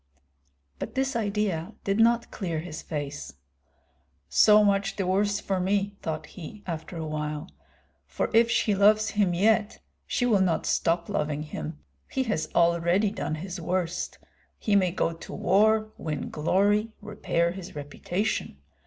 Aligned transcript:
But 0.79 0.95
this 0.95 1.15
idea 1.15 1.75
did 1.83 1.99
not 1.99 2.31
clear 2.31 2.61
his 2.61 2.81
face. 2.81 3.33
"So 4.29 4.63
much 4.63 4.95
the 4.95 5.05
worse 5.05 5.39
for 5.39 5.59
me," 5.59 5.95
thought 6.01 6.25
he, 6.25 6.63
after 6.65 6.97
a 6.97 7.05
while; 7.05 7.51
"for 8.07 8.31
if 8.33 8.49
she 8.49 8.73
loves 8.73 9.09
him 9.11 9.35
yet, 9.35 9.77
she 10.07 10.25
will 10.25 10.41
not 10.41 10.65
stop 10.65 11.07
loving 11.07 11.43
him. 11.43 11.77
He 12.09 12.23
has 12.23 12.49
already 12.55 13.11
done 13.11 13.35
his 13.35 13.61
worst. 13.61 14.17
He 14.57 14.75
may 14.75 14.89
go 14.89 15.13
to 15.13 15.33
war, 15.33 15.93
win 15.99 16.31
glory, 16.31 16.93
repair 16.99 17.51
his 17.51 17.75
reputation. 17.75 18.57